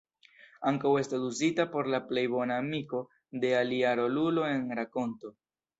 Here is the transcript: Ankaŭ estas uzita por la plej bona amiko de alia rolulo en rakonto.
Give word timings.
Ankaŭ 0.71 0.93
estas 1.01 1.27
uzita 1.27 1.67
por 1.75 1.91
la 1.95 2.01
plej 2.09 2.25
bona 2.37 2.59
amiko 2.65 3.05
de 3.45 3.53
alia 3.63 3.97
rolulo 4.03 4.53
en 4.57 4.71
rakonto. 4.83 5.37